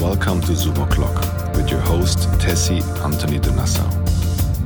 [0.00, 3.90] Welcome to Zoom O'Clock with your host, Tessy Antony de Nassau.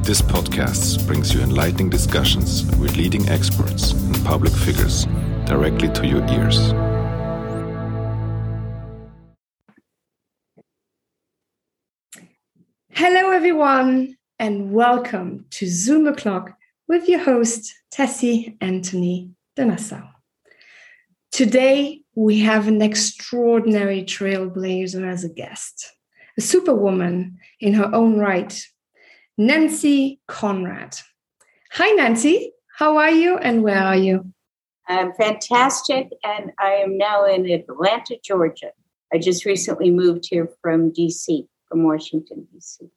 [0.02, 5.06] This podcast brings you enlightening discussions with leading experts and public figures
[5.46, 6.58] directly to your ears.
[12.90, 16.52] Hello, everyone, and welcome to Zoom O'Clock
[16.88, 20.06] with your host, Tessy Antony de Nassau.
[21.30, 25.92] Today, we have an extraordinary trailblazer as a guest,
[26.36, 28.66] a superwoman in her own right,
[29.38, 30.98] Nancy Conrad.
[31.72, 32.52] Hi, Nancy.
[32.76, 34.32] How are you and where are you?
[34.88, 38.72] I'm fantastic, and I am now in Atlanta, Georgia.
[39.12, 42.90] I just recently moved here from DC, from Washington, DC.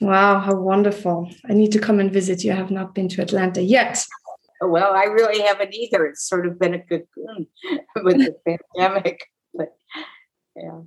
[0.00, 1.30] Wow, how wonderful.
[1.48, 2.52] I need to come and visit you.
[2.52, 4.04] I have not been to Atlanta yet.
[4.62, 6.06] Well, I really haven't either.
[6.06, 7.46] It's sort of been a cocoon
[7.96, 9.26] with the pandemic.
[9.54, 9.74] But
[10.56, 10.80] yeah.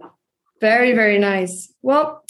[0.62, 1.74] Very, very nice.
[1.82, 2.24] Well,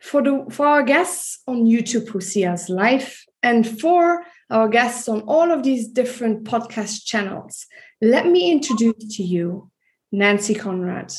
[0.00, 5.08] for the for our guests on YouTube who see us live, and for our guests
[5.08, 7.66] on all of these different podcast channels,
[8.00, 9.70] let me introduce to you
[10.10, 11.12] Nancy Conrad.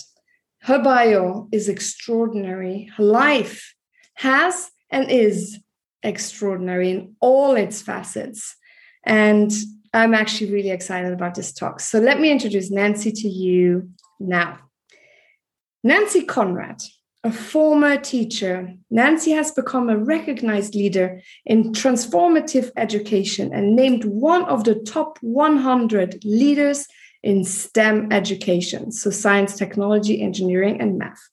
[0.64, 2.90] Her bio is extraordinary.
[2.98, 3.74] Her life
[4.16, 5.60] has and is
[6.04, 8.56] extraordinary in all its facets.
[9.04, 9.52] And
[9.94, 11.80] I'm actually really excited about this talk.
[11.80, 14.60] So let me introduce Nancy to you now.
[15.84, 16.82] Nancy Conrad,
[17.24, 24.46] a former teacher, Nancy has become a recognized leader in transformative education and named one
[24.46, 26.88] of the top 100 leaders
[27.24, 31.30] in STEM education, so science, technology, engineering, and math,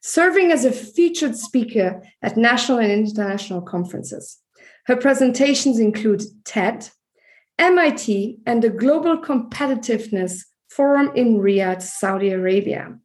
[0.00, 4.38] serving as a featured speaker at national and international conferences.
[4.86, 6.88] Her presentations include TED,
[7.58, 12.98] MIT, and the Global Competitiveness Forum in Riyadh, Saudi Arabia.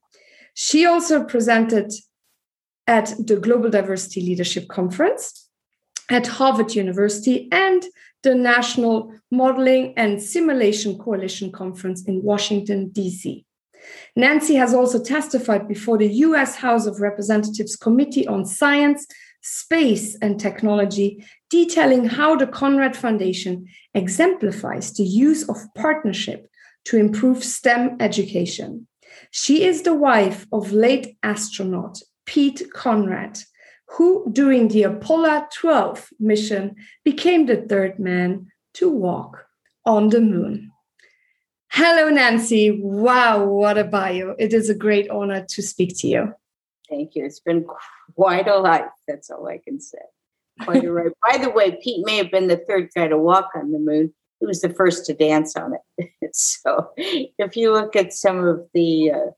[0.53, 1.91] She also presented
[2.87, 5.47] at the Global Diversity Leadership Conference
[6.09, 7.85] at Harvard University and
[8.23, 13.45] the National Modeling and Simulation Coalition Conference in Washington, D.C.
[14.15, 19.07] Nancy has also testified before the US House of Representatives Committee on Science,
[19.41, 26.47] Space, and Technology, detailing how the Conrad Foundation exemplifies the use of partnership
[26.85, 28.87] to improve STEM education.
[29.29, 33.39] She is the wife of late astronaut Pete Conrad,
[33.97, 39.45] who during the Apollo 12 mission became the third man to walk
[39.85, 40.71] on the moon.
[41.69, 42.71] Hello, Nancy.
[42.81, 44.35] Wow, what a bio.
[44.39, 46.33] It is a great honor to speak to you.
[46.89, 47.25] Thank you.
[47.25, 47.65] It's been
[48.15, 48.91] quite a life.
[49.07, 49.99] That's all I can say.
[50.67, 51.11] Ride.
[51.29, 54.13] By the way, Pete may have been the third guy to walk on the moon.
[54.39, 56.09] He was the first to dance on it.
[56.33, 59.31] so if you look at some of the, uh,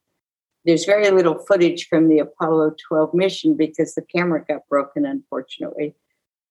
[0.64, 5.94] there's very little footage from the Apollo 12 mission because the camera got broken, unfortunately.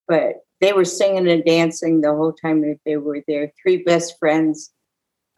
[0.07, 3.51] But they were singing and dancing the whole time that they were there.
[3.61, 4.71] Three best friends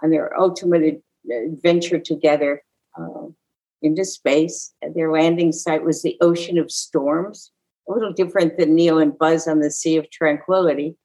[0.04, 2.62] on their ultimate adventure together
[3.00, 3.28] uh,
[3.82, 4.74] into space.
[4.94, 7.52] Their landing site was the Ocean of Storms,
[7.88, 10.96] a little different than Neil and Buzz on the Sea of Tranquility.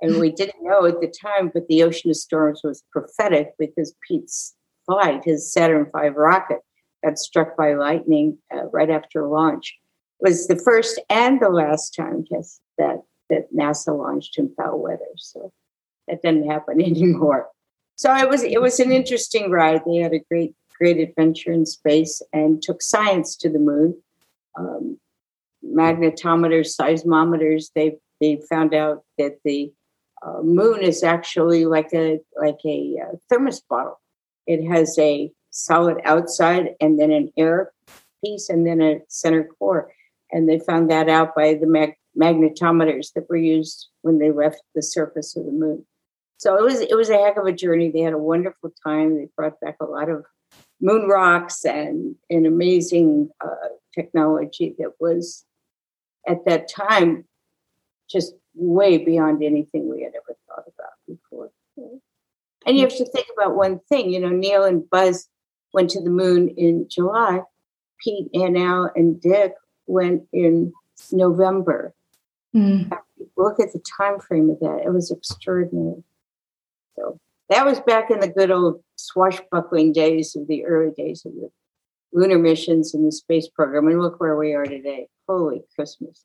[0.00, 3.94] And we didn't know at the time, but the Ocean of Storms was prophetic because
[4.06, 4.54] Pete's
[4.86, 6.60] flight, his Saturn V rocket,
[7.04, 9.76] got struck by lightning uh, right after launch.
[10.20, 14.82] It was the first and the last time, yes, that, that NASA launched in foul
[14.82, 15.00] weather.
[15.16, 15.52] So
[16.08, 17.48] that didn't happen anymore
[18.00, 19.82] so it was it was an interesting ride.
[19.84, 23.94] They had a great great adventure in space and took science to the moon.
[24.58, 24.98] Um,
[25.64, 27.70] magnetometers, seismometers.
[27.74, 29.72] They they found out that the
[30.22, 34.00] uh, moon is actually like a like a uh, thermos bottle.
[34.46, 37.72] It has a solid outside and then an air
[38.24, 39.92] piece and then a center core.
[40.32, 44.62] And they found that out by the mag- magnetometers that were used when they left
[44.74, 45.84] the surface of the moon
[46.40, 47.90] so it was it was a heck of a journey.
[47.90, 49.14] They had a wonderful time.
[49.14, 50.24] They brought back a lot of
[50.80, 55.44] moon rocks and an amazing uh, technology that was
[56.26, 57.24] at that time
[58.10, 61.50] just way beyond anything we had ever thought about before.
[62.66, 64.10] And you have to think about one thing.
[64.10, 65.28] You know, Neil and Buzz
[65.72, 67.40] went to the moon in July.
[68.02, 69.54] Pete and Al and Dick
[69.86, 70.72] went in
[71.12, 71.94] November.
[72.54, 72.90] Mm.
[73.36, 74.82] Look at the time frame of that.
[74.84, 76.02] It was extraordinary.
[76.96, 77.18] So
[77.48, 81.50] that was back in the good old swashbuckling days of the early days of the
[82.12, 83.88] lunar missions and the space program.
[83.88, 85.08] And look where we are today.
[85.28, 86.24] Holy Christmas.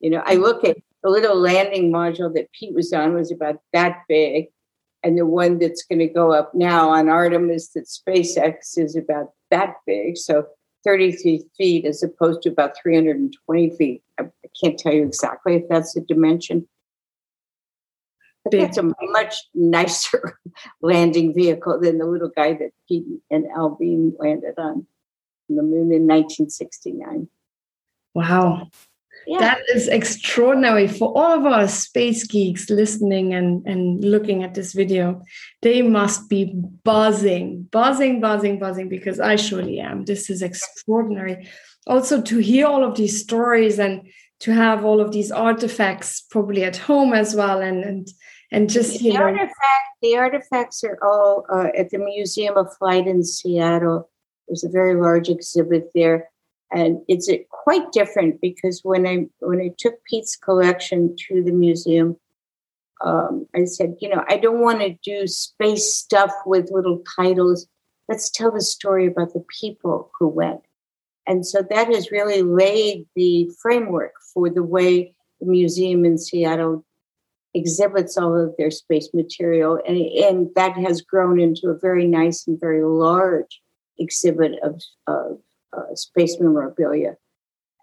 [0.00, 3.56] You know, I look at the little landing module that Pete was on was about
[3.72, 4.46] that big.
[5.02, 9.32] And the one that's going to go up now on Artemis that SpaceX is about
[9.50, 10.18] that big.
[10.18, 10.46] So
[10.84, 14.02] 33 feet as opposed to about 320 feet.
[14.18, 16.68] I, I can't tell you exactly if that's the dimension.
[18.44, 18.60] But Big.
[18.62, 20.38] that's a much nicer
[20.82, 24.86] landing vehicle than the little guy that Pete and Al Bean landed on
[25.56, 27.28] the moon in 1969.
[28.14, 28.68] Wow.
[29.26, 29.38] Yeah.
[29.38, 34.72] That is extraordinary for all of our space geeks listening and, and looking at this
[34.72, 35.22] video.
[35.62, 36.54] They must be
[36.84, 40.04] buzzing, buzzing, buzzing, buzzing, because I surely am.
[40.04, 41.48] This is extraordinary.
[41.86, 44.08] Also, to hear all of these stories and
[44.40, 48.08] to have all of these artifacts probably at home as well and and
[48.52, 52.74] and just the you know artifact, the artifacts are all uh, at the museum of
[52.78, 54.10] flight in seattle
[54.50, 56.28] there's a very large exhibit there.
[56.72, 62.16] And it's quite different because when I when I took Pete's collection to the museum,
[63.04, 67.66] um, I said, you know, I don't want to do space stuff with little titles.
[68.08, 70.62] Let's tell the story about the people who went,
[71.26, 76.84] and so that has really laid the framework for the way the museum in Seattle
[77.54, 82.46] exhibits all of their space material, and, and that has grown into a very nice
[82.46, 83.60] and very large
[84.00, 85.38] exhibit of, of
[85.76, 87.16] uh, space memorabilia.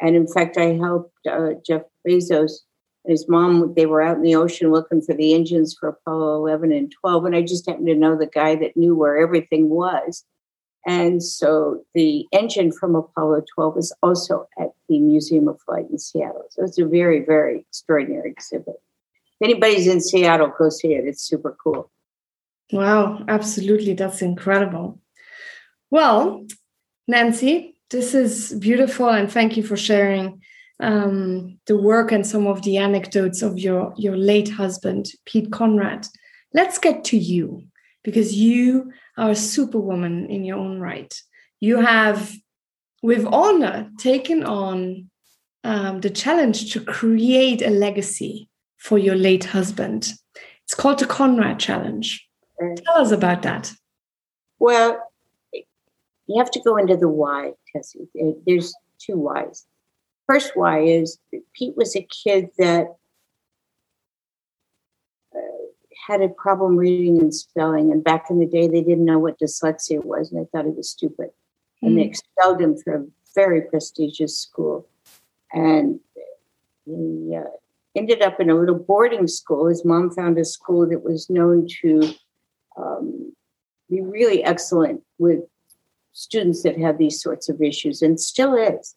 [0.02, 2.52] And in fact, I helped uh, Jeff Bezos
[3.06, 3.74] and his mom.
[3.76, 7.26] They were out in the ocean looking for the engines for Apollo 11 and 12.
[7.26, 10.24] And I just happened to know the guy that knew where everything was.
[10.86, 16.00] And so the engine from Apollo 12 is also at the Museum of Flight in
[16.00, 16.46] Seattle.
[16.50, 18.76] So it's a very, very extraordinary exhibit.
[19.40, 21.06] If anybody's in Seattle, go see it.
[21.06, 21.92] It's super cool.
[22.72, 23.94] Wow, absolutely.
[23.94, 25.00] That's incredible.
[25.90, 26.46] Well,
[27.08, 30.42] Nancy, this is beautiful, and thank you for sharing
[30.80, 36.08] um, the work and some of the anecdotes of your your late husband, Pete Conrad.
[36.54, 37.64] Let's get to you
[38.04, 41.14] because you are a superwoman in your own right.
[41.60, 42.34] You have,
[43.02, 45.10] with honor, taken on
[45.64, 50.12] um, the challenge to create a legacy for your late husband.
[50.64, 52.28] It's called the Conrad Challenge.
[52.60, 53.74] Tell us about that.
[54.60, 55.02] Well,
[56.28, 58.08] you have to go into the why, Tessy.
[58.46, 59.66] There's two whys.
[60.28, 61.20] First why is
[61.54, 62.96] Pete was a kid that
[65.34, 65.40] uh,
[66.06, 69.40] had a problem reading and spelling, and back in the day they didn't know what
[69.40, 71.30] dyslexia was, and they thought he was stupid,
[71.82, 71.88] mm.
[71.88, 72.10] and they hmm.
[72.10, 74.86] expelled him from a very prestigious school,
[75.54, 76.02] and
[76.86, 77.50] he uh,
[77.96, 79.68] ended up in a little boarding school.
[79.68, 82.14] His mom found a school that was known to
[82.78, 83.34] um,
[83.90, 85.40] be really excellent with
[86.18, 88.96] students that had these sorts of issues and still is.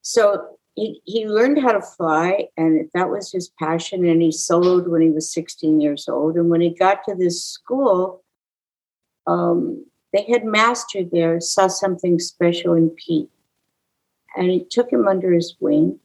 [0.00, 4.06] So he, he learned how to fly, and that was his passion.
[4.06, 6.36] And he soloed when he was 16 years old.
[6.36, 8.24] And when he got to this school,
[9.26, 9.84] um,
[10.14, 13.28] they had mastered there saw something special in Pete.
[14.34, 16.00] And he took him under his wing.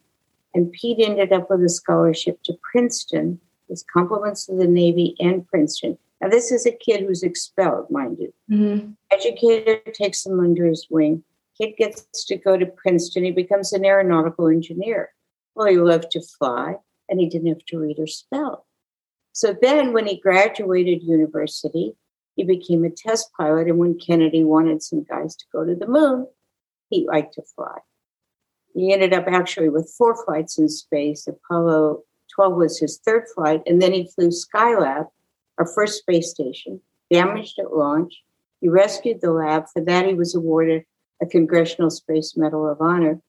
[0.54, 3.40] And Pete ended up with a scholarship to Princeton,
[3.70, 5.98] his compliments to the Navy and Princeton.
[6.22, 8.34] Now, this is a kid who's expelled, mind you.
[8.52, 8.92] Mm-hmm.
[9.12, 11.24] Educator takes him under his wing.
[11.60, 13.24] Kid gets to go to Princeton.
[13.24, 15.14] He becomes an aeronautical engineer.
[15.56, 16.75] Well, he loved to fly,
[17.10, 18.66] and he didn't have to read or spell.
[19.34, 21.96] So then, when he graduated university,
[22.36, 23.68] he became a test pilot.
[23.68, 26.28] And when Kennedy wanted some guys to go to the moon,
[26.90, 27.78] he liked to fly.
[28.74, 31.28] He ended up actually with four flights in space.
[31.28, 32.04] Apollo
[32.36, 35.07] 12 was his third flight, and then he flew Skylab
[35.57, 38.23] our first space station, damaged at launch.
[38.61, 39.66] He rescued the lab.
[39.73, 40.85] For that, he was awarded
[41.21, 43.19] a Congressional Space Medal of Honor,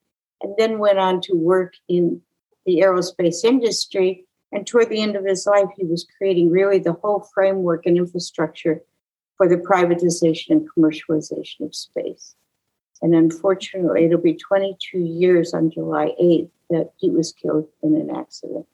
[0.43, 2.21] and then went on to work in
[2.67, 4.25] the aerospace industry.
[4.53, 7.97] And toward the end of his life, he was creating really the whole framework and
[7.97, 8.83] infrastructure
[9.37, 12.35] for the privatization and commercialization of space.
[13.01, 18.15] And unfortunately, it'll be 22 years on July 8th that he was killed in an
[18.15, 18.67] accident.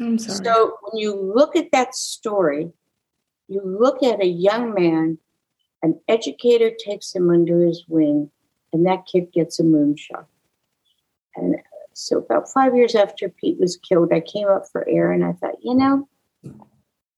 [0.00, 0.44] I'm sorry.
[0.44, 2.72] So when you look at that story,
[3.48, 5.18] you look at a young man,
[5.82, 8.30] an educator takes him under his wing,
[8.72, 10.26] and that kid gets a moonshot.
[11.36, 11.56] And
[11.94, 15.32] so about five years after Pete was killed, I came up for air and I
[15.32, 16.08] thought, you know,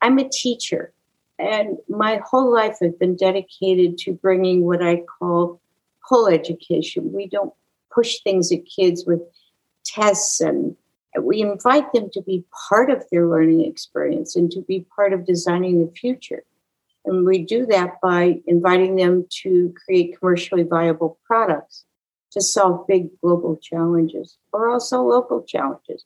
[0.00, 0.92] I'm a teacher.
[1.38, 5.60] And my whole life I've been dedicated to bringing what I call
[6.06, 7.12] pull education.
[7.12, 7.52] We don't
[7.92, 9.20] push things at kids with
[9.84, 10.76] tests and
[11.18, 15.26] we invite them to be part of their learning experience and to be part of
[15.26, 16.44] designing the future.
[17.04, 21.84] And we do that by inviting them to create commercially viable products
[22.32, 26.04] to solve big global challenges or also local challenges.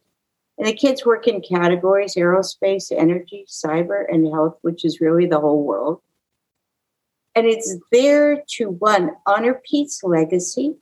[0.57, 5.41] And the kids work in categories aerospace, energy, cyber, and health, which is really the
[5.41, 6.01] whole world.
[7.35, 10.77] And it's there to one, honor Pete's legacy.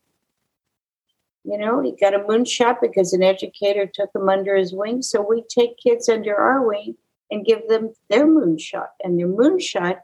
[1.44, 5.02] You know, he got a moonshot because an educator took him under his wing.
[5.02, 6.96] So we take kids under our wing
[7.30, 8.88] and give them their moonshot.
[9.02, 9.98] And their moonshot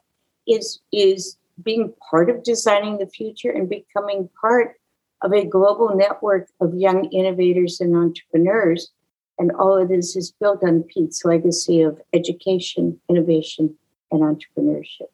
[0.47, 4.76] is is being part of designing the future and becoming part
[5.23, 8.90] of a global network of young innovators and entrepreneurs.
[9.38, 13.76] And all of this is built on Pete's legacy of education, innovation,
[14.11, 15.11] and entrepreneurship.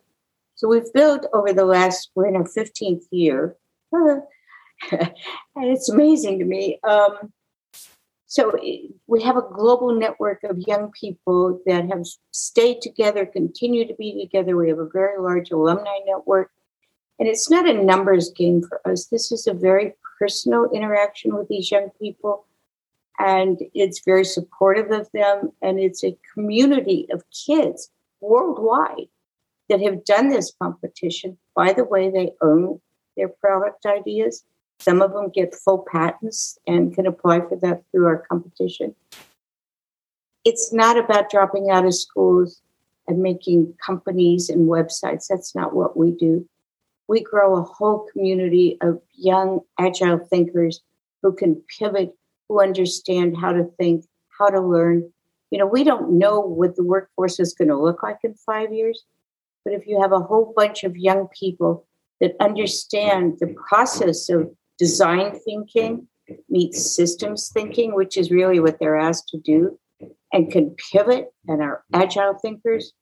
[0.55, 3.57] So we've built over the last, we're in our 15th year.
[3.93, 4.21] Uh,
[4.93, 5.13] and
[5.57, 6.79] it's amazing to me.
[6.89, 7.33] Um,
[8.27, 8.59] so
[9.07, 14.21] we have a global network of young people that have stayed together, continue to be
[14.21, 14.57] together.
[14.57, 16.51] We have a very large alumni network.
[17.21, 19.07] And it's not a numbers game for us.
[19.07, 22.45] This is a very personal interaction with these young people.
[23.21, 25.53] And it's very supportive of them.
[25.63, 27.91] And it's a community of kids
[28.21, 29.09] worldwide
[29.69, 31.39] that have done this competition.
[31.55, 32.81] By the way, they own
[33.17, 34.45] their product ideas.
[34.81, 38.95] Some of them get full patents and can apply for that through our competition.
[40.45, 42.61] It's not about dropping out of schools
[43.07, 45.27] and making companies and websites.
[45.29, 46.47] That's not what we do.
[47.09, 50.81] We grow a whole community of young, agile thinkers
[51.23, 52.15] who can pivot,
[52.49, 54.05] who understand how to think,
[54.39, 55.11] how to learn.
[55.51, 58.73] You know, we don't know what the workforce is going to look like in five
[58.73, 59.05] years,
[59.65, 61.87] but if you have a whole bunch of young people
[62.21, 66.09] that understand the process of design thinking
[66.49, 69.79] meets systems thinking, which is really what they're asked to do,
[70.33, 72.93] and can pivot and are agile thinkers,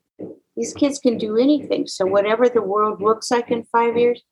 [0.56, 1.86] these kids can do anything.
[1.86, 4.22] So, whatever the world looks like in five years,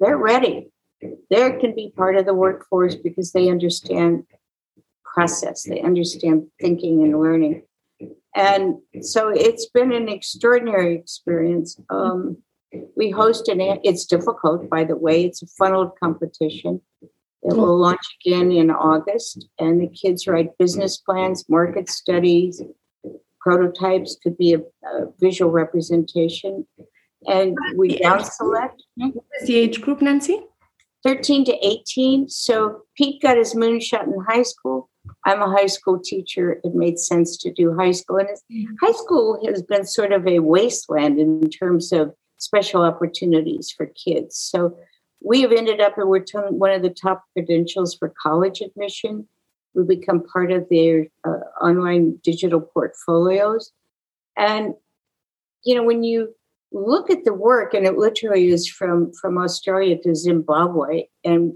[0.00, 0.70] they're ready.
[1.02, 4.24] They can be part of the workforce because they understand
[5.04, 7.62] process, they understand thinking and learning
[8.36, 11.80] and so it's been an extraordinary experience.
[11.88, 12.36] Um,
[12.96, 16.80] we host an, it's difficult, by the way, it's a funneled competition.
[17.42, 22.60] It will launch again in August, and the kids write business plans, market studies,
[23.40, 26.66] prototypes, could be a, a visual representation.
[27.28, 28.82] And we down select.
[28.96, 30.40] What is the age group, Nancy?
[31.04, 32.28] 13 to 18.
[32.28, 34.90] So Pete got his moonshot in high school.
[35.24, 36.60] I'm a high school teacher.
[36.64, 38.18] It made sense to do high school.
[38.18, 38.28] And
[38.82, 44.36] high school has been sort of a wasteland in terms of special opportunities for kids.
[44.36, 44.76] So
[45.22, 49.26] we have ended up, and we're one of the top credentials for college admission.
[49.74, 53.72] We become part of their uh, online digital portfolios.
[54.36, 54.74] And,
[55.64, 56.34] you know, when you
[56.72, 61.54] look at the work, and it literally is from, from Australia to Zimbabwe, and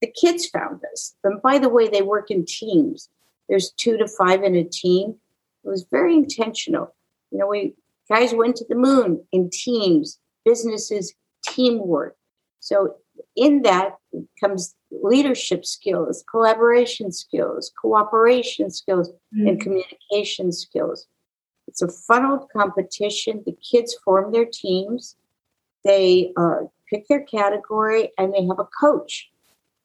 [0.00, 1.14] the kids found us.
[1.24, 3.08] And by the way, they work in teams.
[3.48, 5.16] There's two to five in a team.
[5.64, 6.94] It was very intentional.
[7.30, 7.74] You know, we
[8.10, 11.14] guys went to the moon in teams, businesses,
[11.46, 12.16] teamwork.
[12.58, 12.96] So
[13.36, 13.96] in that
[14.38, 19.46] comes leadership skills, collaboration skills, cooperation skills, mm-hmm.
[19.46, 21.06] and communication skills.
[21.68, 23.42] It's a funneled competition.
[23.46, 25.16] The kids form their teams.
[25.84, 29.30] They uh, pick their category and they have a coach.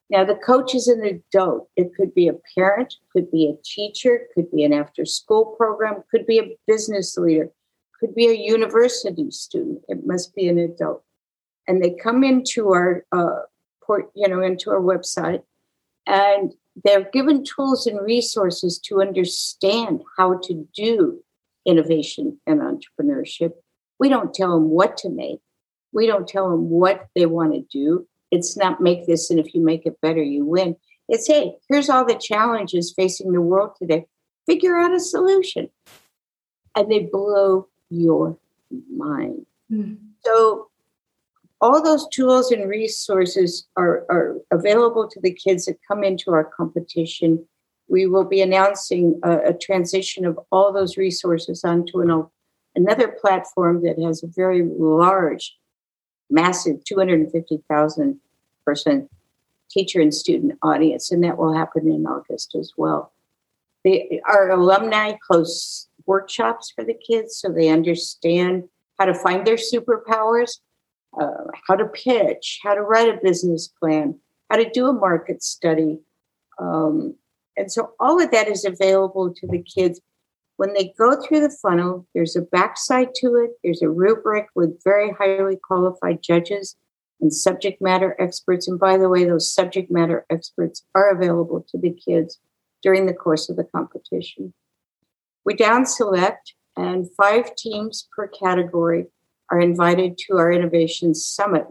[0.09, 1.69] Now, the coach is an adult.
[1.75, 6.03] It could be a parent, could be a teacher, could be an after school program,
[6.11, 7.49] could be a business leader,
[7.99, 9.81] could be a university student.
[9.87, 11.03] It must be an adult.
[11.67, 13.41] And they come into our uh,
[13.83, 15.41] port, you know, into our website,
[16.05, 21.23] and they're given tools and resources to understand how to do
[21.65, 23.51] innovation and entrepreneurship.
[23.97, 25.39] We don't tell them what to make.
[25.93, 29.53] We don't tell them what they want to do it's not make this and if
[29.53, 30.75] you make it better, you win.
[31.07, 34.05] It's hey, here's all the challenges facing the world today.
[34.45, 35.69] Figure out a solution.
[36.75, 38.37] And they blow your
[38.95, 39.45] mind.
[39.71, 39.97] Mm.
[40.23, 40.69] So
[41.61, 46.43] all those tools and resources are, are available to the kids that come into our
[46.43, 47.45] competition.
[47.87, 52.25] We will be announcing a, a transition of all those resources onto an,
[52.75, 55.57] another platform that has a very large,
[56.29, 58.19] massive 250,000
[58.65, 59.09] person
[59.69, 63.11] teacher and student audience, and that will happen in August as well.
[63.83, 68.63] They, our alumni host workshops for the kids so they understand
[68.99, 70.59] how to find their superpowers,
[71.19, 74.19] uh, how to pitch, how to write a business plan,
[74.49, 75.99] how to do a market study.
[76.59, 77.15] Um,
[77.57, 80.01] and so all of that is available to the kids.
[80.57, 84.81] When they go through the funnel, there's a backside to it, there's a rubric with
[84.83, 86.77] very highly qualified judges
[87.19, 88.67] and subject matter experts.
[88.67, 92.39] And by the way, those subject matter experts are available to the kids
[92.81, 94.53] during the course of the competition.
[95.45, 99.05] We down select and five teams per category
[99.49, 101.67] are invited to our Innovation Summit.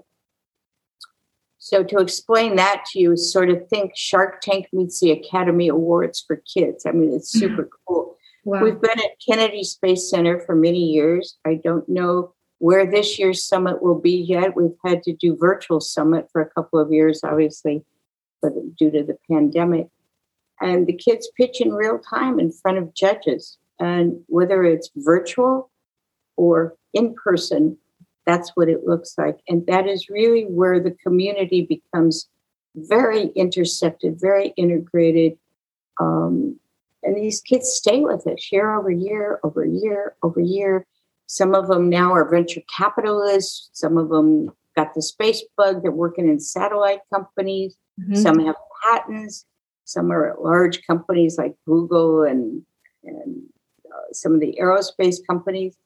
[1.58, 6.22] So, to explain that to you, sort of think Shark Tank meets the Academy Awards
[6.26, 6.84] for kids.
[6.86, 7.56] I mean, it's mm-hmm.
[7.56, 8.16] super cool.
[8.44, 8.62] Wow.
[8.62, 11.38] We've been at Kennedy Space Center for many years.
[11.46, 14.54] I don't know where this year's summit will be yet.
[14.54, 17.84] We've had to do virtual summit for a couple of years, obviously,
[18.42, 19.88] but due to the pandemic.
[20.60, 23.58] And the kids pitch in real time in front of judges.
[23.80, 25.70] And whether it's virtual
[26.36, 27.76] or in person,
[28.26, 29.38] that's what it looks like.
[29.48, 32.28] And that is really where the community becomes
[32.74, 35.38] very intercepted, very integrated.
[36.00, 36.58] Um,
[37.02, 40.86] and these kids stay with us year over year, over year, over year.
[41.26, 43.70] Some of them now are venture capitalists.
[43.72, 45.82] Some of them got the space bug.
[45.82, 47.76] They're working in satellite companies.
[48.00, 48.14] Mm-hmm.
[48.16, 49.46] Some have patents.
[49.84, 52.62] Some are at large companies like Google and,
[53.04, 53.42] and
[54.12, 55.76] some of the aerospace companies.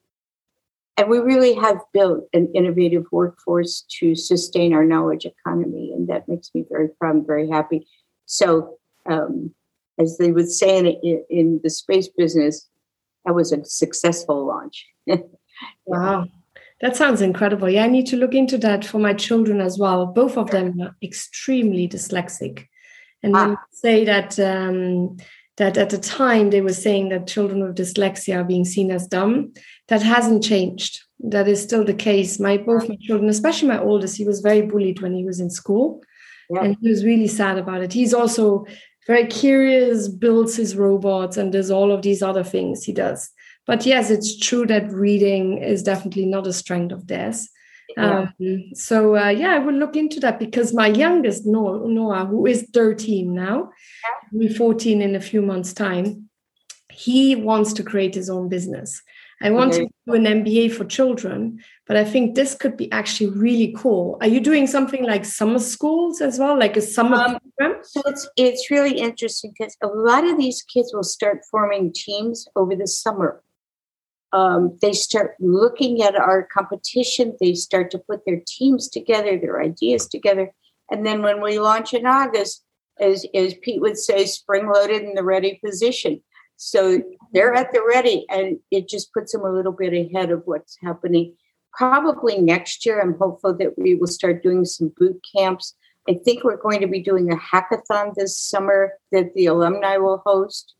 [0.97, 5.93] And we really have built an innovative workforce to sustain our knowledge economy.
[5.95, 7.87] And that makes me very proud and very happy.
[8.25, 8.77] So,
[9.09, 9.55] um,
[9.97, 12.67] as they would say in, in the space business,
[13.25, 14.87] that was a successful launch.
[15.85, 16.25] wow.
[16.81, 17.69] That sounds incredible.
[17.69, 20.05] Yeah, I need to look into that for my children as well.
[20.05, 22.67] Both of them are extremely dyslexic.
[23.21, 23.55] And ah.
[23.71, 25.17] say that um,
[25.59, 29.05] that at the time they were saying that children with dyslexia are being seen as
[29.05, 29.53] dumb.
[29.89, 31.01] That hasn't changed.
[31.19, 32.39] That is still the case.
[32.39, 35.49] My both my children, especially my oldest, he was very bullied when he was in
[35.49, 36.01] school.
[36.49, 36.63] Yeah.
[36.63, 37.91] And he was really sad about it.
[37.91, 38.65] He's also
[39.05, 43.29] very curious, builds his robots, and does all of these other things he does.
[43.67, 47.49] But yes, it's true that reading is definitely not a strength of theirs.
[47.97, 48.33] Um,
[48.73, 53.33] so uh, yeah, I will look into that because my youngest Noah, who is 13
[53.33, 53.69] now,
[54.31, 56.29] will be 14 in a few months' time.
[56.91, 59.01] He wants to create his own business.
[59.41, 59.85] I want okay.
[59.85, 64.17] to do an MBA for children, but I think this could be actually really cool.
[64.19, 67.81] Are you doing something like summer schools as well, like a summer um, program?
[67.83, 72.47] So it's it's really interesting because a lot of these kids will start forming teams
[72.57, 73.41] over the summer.
[74.31, 77.35] Um, they start looking at our competition.
[77.39, 80.51] They start to put their teams together, their ideas together,
[80.91, 82.63] and then when we launch in August,
[82.99, 86.21] as as Pete would say, spring loaded in the ready position.
[86.57, 87.01] So
[87.33, 90.77] they're at the ready, and it just puts them a little bit ahead of what's
[90.83, 91.35] happening.
[91.71, 95.75] Probably next year, I'm hopeful that we will start doing some boot camps.
[96.09, 100.21] I think we're going to be doing a hackathon this summer that the alumni will
[100.25, 100.75] host,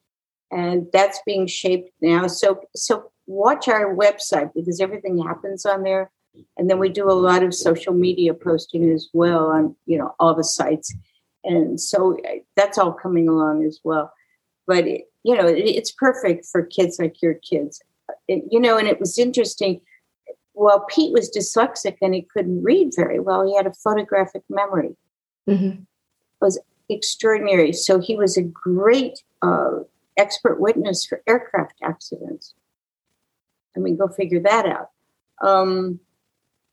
[0.51, 2.27] and that's being shaped now.
[2.27, 6.11] So, so watch our website because everything happens on there,
[6.57, 10.13] and then we do a lot of social media posting as well on you know
[10.19, 10.93] all the sites,
[11.43, 12.17] and so
[12.55, 14.11] that's all coming along as well.
[14.67, 17.81] But it, you know, it, it's perfect for kids like your kids.
[18.27, 19.81] It, you know, and it was interesting.
[20.53, 24.97] Well, Pete was dyslexic and he couldn't read very well, he had a photographic memory.
[25.47, 25.81] Mm-hmm.
[25.81, 27.71] It was extraordinary.
[27.71, 29.79] So he was a great uh,
[30.17, 32.53] expert witness for aircraft accidents.
[33.79, 34.89] I mean, go figure that out.
[35.41, 35.99] Um,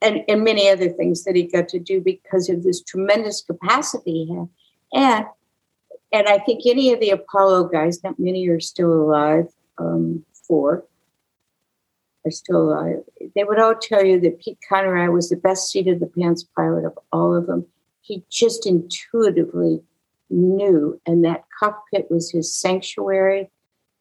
[0.01, 4.25] and, and many other things that he got to do because of this tremendous capacity
[4.25, 4.49] he had.
[4.93, 5.25] And
[6.13, 10.85] and I think any of the Apollo guys, not many are still alive, um, four
[12.25, 13.03] are still alive,
[13.35, 16.43] they would all tell you that Pete Conrad was the best seat of the pants
[16.43, 17.65] pilot of all of them.
[18.01, 19.81] He just intuitively
[20.29, 23.49] knew, and that cockpit was his sanctuary.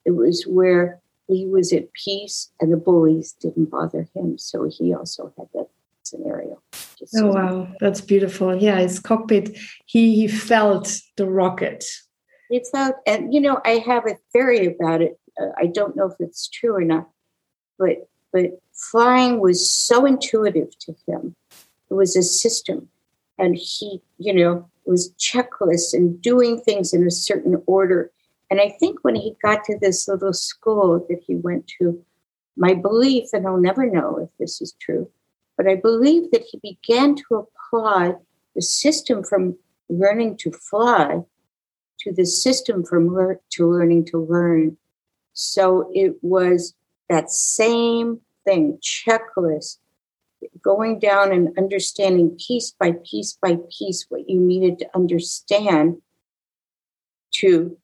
[0.04, 4.38] It was where he was at peace, and the bullies didn't bother him.
[4.38, 5.68] So he also had that
[6.02, 6.62] scenario.
[6.98, 8.54] Just oh wow, that's beautiful.
[8.54, 9.56] Yeah, his cockpit.
[9.86, 11.84] He he felt the rocket.
[12.48, 15.18] He felt, and you know, I have a theory about it.
[15.40, 17.08] Uh, I don't know if it's true or not,
[17.78, 21.34] but but flying was so intuitive to him.
[21.90, 22.88] It was a system,
[23.38, 28.10] and he, you know, was checklists and doing things in a certain order.
[28.50, 32.04] And I think when he got to this little school that he went to,
[32.56, 35.10] my belief, and I'll never know if this is true,
[35.56, 38.14] but I believe that he began to apply
[38.54, 41.22] the system from learning to fly
[42.00, 44.76] to the system from lear- to learning to learn.
[45.32, 46.74] So it was
[47.08, 49.78] that same thing, checklist,
[50.62, 56.00] going down and understanding piece by piece by piece what you needed to understand
[57.32, 57.76] to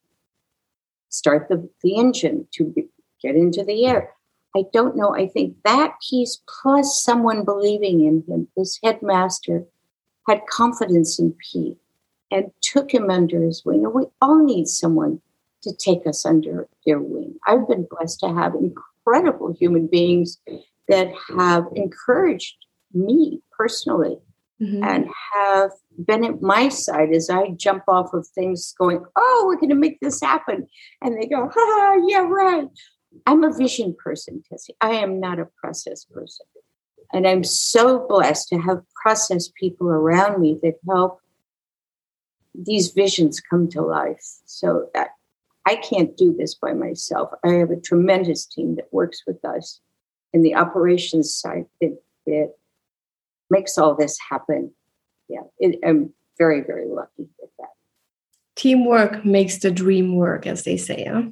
[1.13, 2.73] start the, the engine, to
[3.21, 4.11] get into the air.
[4.55, 5.15] I don't know.
[5.15, 9.65] I think that piece plus someone believing in him, this headmaster,
[10.27, 11.77] had confidence in Pete
[12.31, 13.85] and took him under his wing.
[13.85, 15.21] And we all need someone
[15.61, 17.35] to take us under their wing.
[17.47, 20.39] I've been blessed to have incredible human beings
[20.87, 22.55] that have encouraged
[22.93, 24.17] me personally
[24.63, 24.83] mm-hmm.
[24.83, 25.71] and have
[26.05, 29.75] been at my side as I jump off of things going, oh, we're going to
[29.75, 30.67] make this happen.
[31.01, 32.67] And they go, ha, yeah, right.
[33.27, 34.71] I'm a vision person, Tessy.
[34.81, 36.45] I am not a process person.
[37.13, 41.19] And I'm so blessed to have process people around me that help
[42.55, 44.23] these visions come to life.
[44.45, 45.09] So that
[45.65, 47.29] I can't do this by myself.
[47.45, 49.79] I have a tremendous team that works with us
[50.33, 52.53] in the operations side that, that
[53.53, 54.73] makes all this happen.
[55.29, 57.73] Yeah, it, I'm very, very lucky with that.
[58.55, 61.05] Teamwork makes the dream work, as they say.
[61.05, 61.23] Huh?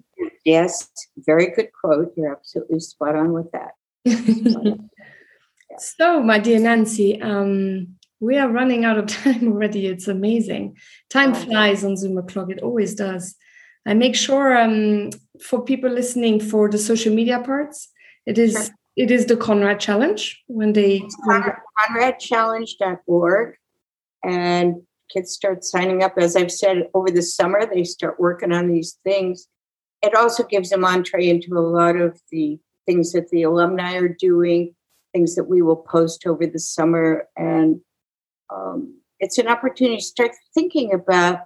[0.46, 2.14] Yes, very good quote.
[2.16, 3.72] You're absolutely spot on with that.
[4.06, 4.76] yeah.
[5.80, 9.88] So, my dear Nancy, um, we are running out of time already.
[9.88, 10.78] It's amazing.
[11.10, 12.52] Time flies on Zoom o'clock.
[12.52, 13.36] It always does.
[13.86, 15.10] I make sure um,
[15.42, 17.90] for people listening for the social media parts,
[18.26, 18.72] it is.
[18.96, 21.56] It is the Conrad Challenge when they Conrad,
[21.90, 23.56] ConradChallenge.org
[24.24, 26.18] and kids start signing up.
[26.18, 29.48] As I've said over the summer, they start working on these things.
[30.02, 34.08] It also gives them entree into a lot of the things that the alumni are
[34.08, 34.76] doing,
[35.14, 37.82] things that we will post over the summer, and
[38.52, 41.42] um, it's an opportunity to start thinking about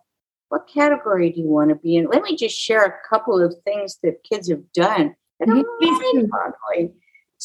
[0.50, 2.08] what category do you want to be in?
[2.08, 6.26] Let me just share a couple of things that kids have done that mm-hmm.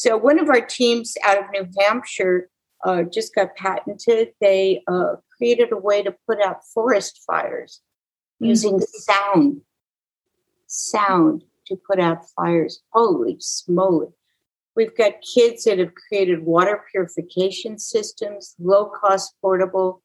[0.03, 2.49] So, one of our teams out of New Hampshire
[2.83, 4.29] uh, just got patented.
[4.41, 7.81] They uh, created a way to put out forest fires
[8.41, 8.49] mm-hmm.
[8.49, 9.61] using sound.
[10.65, 12.81] Sound to put out fires.
[12.91, 14.11] Holy smoly.
[14.75, 20.01] We've got kids that have created water purification systems, low cost, portable.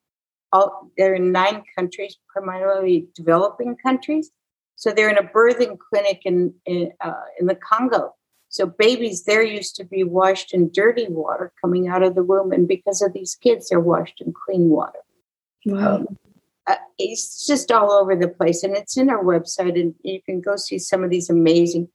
[0.52, 4.30] All, they're in nine countries, primarily developing countries.
[4.74, 8.12] So they're in a birthing clinic in in, uh, in the Congo.
[8.48, 12.52] So babies there used to be washed in dirty water coming out of the womb,
[12.52, 15.00] and because of these kids, they're washed in clean water.
[15.64, 15.96] Wow.
[15.96, 16.18] Um,
[16.68, 20.40] uh, it's just all over the place, and it's in our website, and you can
[20.40, 21.88] go see some of these amazing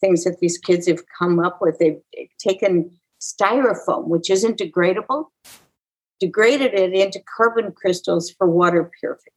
[0.00, 1.78] things that these kids have come up with.
[1.78, 2.00] They've
[2.38, 5.26] taken styrofoam, which isn't degradable,
[6.20, 9.32] degraded it into carbon crystals for water purification.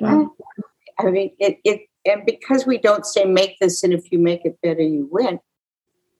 [0.00, 0.32] Wow.
[0.98, 4.44] I mean, it, it, and because we don't say make this, and if you make
[4.44, 5.38] it better, you win,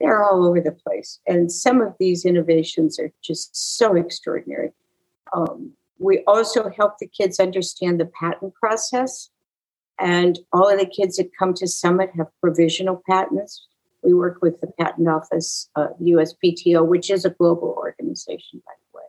[0.00, 1.20] they're all over the place.
[1.26, 4.72] And some of these innovations are just so extraordinary.
[5.34, 9.30] Um, we also help the kids understand the patent process.
[9.98, 13.66] And all of the kids that come to Summit have provisional patents.
[14.02, 18.98] We work with the Patent Office, uh, USPTO, which is a global organization, by the
[18.98, 19.04] way.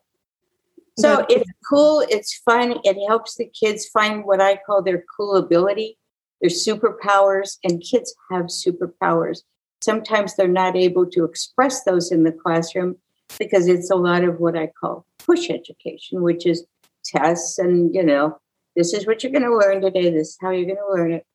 [0.98, 5.36] So it's cool, it's fun, it helps the kids find what I call their cool
[5.36, 6.00] ability,
[6.42, 9.42] their superpowers, and kids have superpowers.
[9.82, 12.96] Sometimes they're not able to express those in the classroom
[13.40, 16.66] because it's a lot of what I call push education, which is
[17.06, 18.38] tests and, you know,
[18.76, 20.10] this is what you're going to learn today.
[20.10, 21.26] This is how you're going to learn it.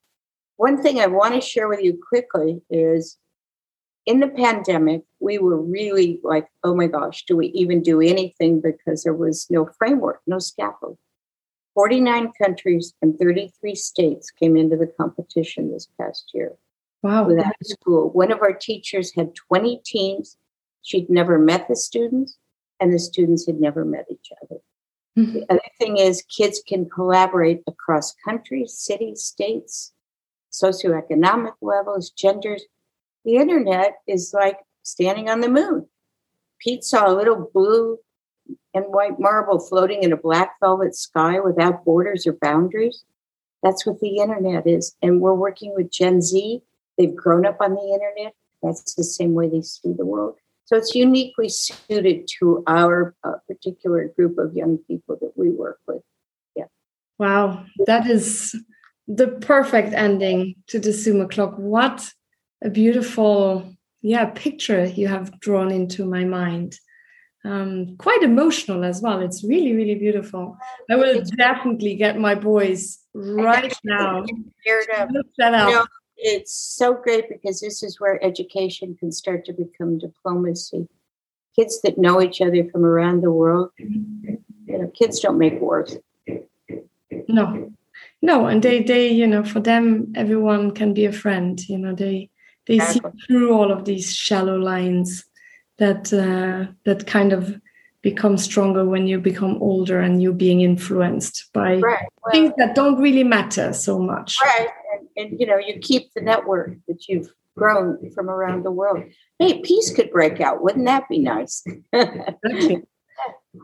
[0.57, 3.17] One thing I want to share with you quickly is
[4.05, 8.61] in the pandemic, we were really like, oh my gosh, do we even do anything?
[8.61, 10.97] Because there was no framework, no scaffold.
[11.73, 16.53] 49 countries and 33 states came into the competition this past year.
[17.03, 17.27] Wow.
[17.27, 18.09] Without school.
[18.11, 20.37] One of our teachers had 20 teams.
[20.81, 22.37] She'd never met the students,
[22.79, 24.61] and the students had never met each other.
[25.17, 25.33] Mm-hmm.
[25.33, 29.91] The other thing is, kids can collaborate across countries, cities, states,
[30.51, 32.63] socioeconomic levels, genders.
[33.25, 35.87] The internet is like standing on the moon.
[36.59, 37.99] Pete saw a little blue
[38.73, 43.03] and white marble floating in a black velvet sky without borders or boundaries.
[43.61, 44.95] That's what the internet is.
[45.01, 46.61] And we're working with Gen Z.
[46.97, 48.33] They've grown up on the internet.
[48.61, 50.37] That's the same way they see the world.
[50.65, 55.79] So it's uniquely suited to our uh, particular group of young people that we work
[55.87, 56.01] with.
[56.55, 56.65] Yeah.
[57.19, 58.55] Wow, that is
[59.07, 61.55] the perfect ending to the Zoom Clock.
[61.57, 62.09] What
[62.63, 66.77] a beautiful, yeah, picture you have drawn into my mind.
[67.45, 69.19] Um, quite emotional as well.
[69.19, 70.57] It's really, really beautiful.
[70.89, 74.23] I will definitely get my boys right now.
[74.23, 75.89] Look that up
[76.23, 80.87] it's so great because this is where education can start to become diplomacy.
[81.55, 85.97] Kids that know each other from around the world, you know, kids don't make wars.
[87.27, 87.71] No,
[88.21, 91.59] no, and they, they, you know, for them, everyone can be a friend.
[91.69, 92.29] You know, they,
[92.65, 95.25] they see through all of these shallow lines
[95.77, 97.59] that uh, that kind of
[98.01, 102.05] become stronger when you become older and you're being influenced by right.
[102.23, 104.37] well, things that don't really matter so much.
[104.43, 104.69] Right
[105.15, 109.03] and you know you keep the network that you've grown from around the world.
[109.39, 110.63] Hey, peace could break out.
[110.63, 111.63] Wouldn't that be nice?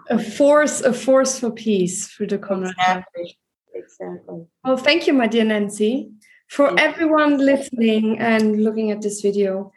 [0.09, 2.73] a force, a force for peace for the Conrad.
[2.77, 3.37] Exactly.
[3.73, 4.45] Exactly.
[4.63, 6.11] Well, thank you, my dear Nancy.
[6.47, 9.71] For everyone listening and looking at this video,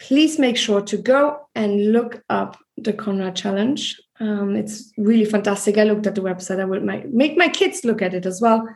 [0.00, 4.00] please make sure to go and look up the Conrad Challenge.
[4.20, 5.78] Um, it's really fantastic.
[5.78, 6.60] I looked at the website.
[6.60, 8.66] I will make my kids look at it as well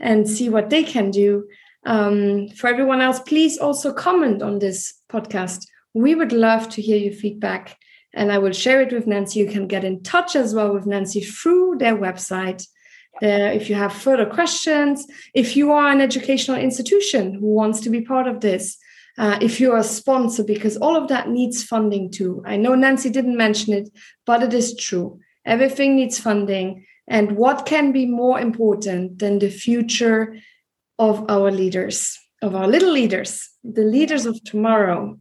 [0.00, 1.46] and see what they can do.
[1.86, 5.66] Um, for everyone else, please also comment on this podcast.
[5.94, 7.78] We would love to hear your feedback
[8.12, 9.38] and I will share it with Nancy.
[9.38, 12.66] You can get in touch as well with Nancy through their website.
[13.22, 17.90] Uh, if you have further questions, if you are an educational institution who wants to
[17.90, 18.76] be part of this,
[19.18, 22.42] uh, if you're a sponsor, because all of that needs funding too.
[22.44, 23.88] I know Nancy didn't mention it,
[24.26, 25.20] but it is true.
[25.46, 26.84] Everything needs funding.
[27.08, 30.36] And what can be more important than the future
[30.98, 35.16] of our leaders, of our little leaders, the leaders of tomorrow?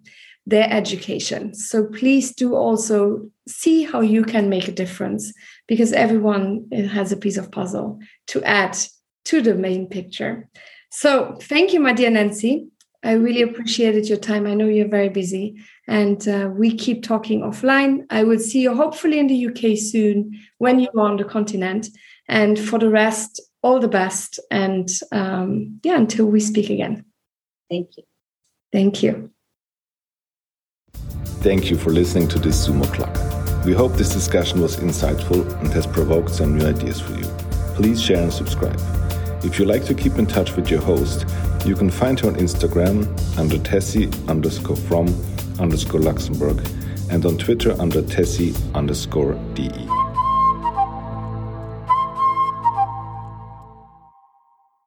[0.45, 1.53] their education.
[1.53, 5.33] So please do also see how you can make a difference
[5.67, 8.77] because everyone has a piece of puzzle to add
[9.25, 10.47] to the main picture.
[10.91, 12.67] So thank you, my dear Nancy.
[13.03, 14.47] I really appreciated your time.
[14.47, 15.57] I know you're very busy
[15.87, 18.05] and uh, we keep talking offline.
[18.09, 21.89] I will see you hopefully in the UK soon when you are on the continent.
[22.27, 24.39] And for the rest, all the best.
[24.51, 27.03] And um, yeah, until we speak again.
[27.67, 28.03] Thank you.
[28.71, 29.31] Thank you.
[31.41, 33.17] Thank you for listening to this Zoom o'clock.
[33.65, 37.25] We hope this discussion was insightful and has provoked some new ideas for you.
[37.73, 38.79] Please share and subscribe.
[39.43, 41.25] If you like to keep in touch with your host,
[41.65, 43.07] you can find her on Instagram
[43.39, 45.07] under Tessy underscore from
[45.59, 46.63] underscore Luxembourg
[47.09, 50.04] and on Twitter under Tessy underscore DE.